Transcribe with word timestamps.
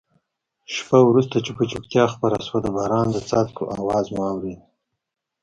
شېبه 0.73 0.99
وروسته 1.05 1.35
چوپه 1.45 1.65
چوپتیا 1.71 2.03
خپره 2.13 2.37
شوه، 2.45 2.59
د 2.63 2.67
باران 2.75 3.07
د 3.11 3.17
څاڅکو 3.29 3.63
آواز 3.75 4.05
مو 4.13 4.21
اورېده. 4.31 4.63